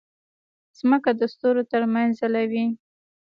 مځکه 0.89 1.11
د 1.19 1.21
ستورو 1.33 1.63
ترمنځ 1.71 2.11
ځلوي. 2.19 2.65